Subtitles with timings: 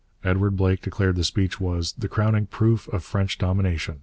[0.23, 3.99] Edward Blake declared the speech was 'the crowning proof of French domination.